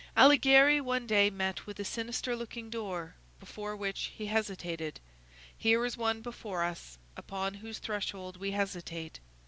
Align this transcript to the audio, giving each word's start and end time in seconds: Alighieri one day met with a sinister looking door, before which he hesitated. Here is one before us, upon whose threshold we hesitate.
Alighieri 0.17 0.81
one 0.81 1.05
day 1.05 1.29
met 1.29 1.67
with 1.67 1.79
a 1.79 1.85
sinister 1.85 2.35
looking 2.35 2.71
door, 2.71 3.13
before 3.39 3.75
which 3.75 4.11
he 4.17 4.25
hesitated. 4.25 4.99
Here 5.55 5.85
is 5.85 5.95
one 5.95 6.21
before 6.23 6.63
us, 6.63 6.97
upon 7.15 7.53
whose 7.53 7.77
threshold 7.77 8.37
we 8.37 8.49
hesitate. 8.49 9.19